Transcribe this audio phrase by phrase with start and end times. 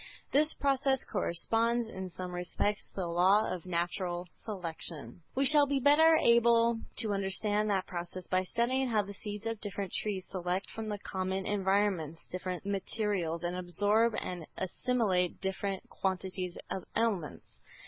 [0.31, 5.79] This process corresponds in some respects to the law of "natural selection." We shall be
[5.79, 10.71] better able to understand that process by studying how the seeds of different trees select
[10.71, 17.59] from the common environments different materials, and absorb and assimilate different quantities of elements.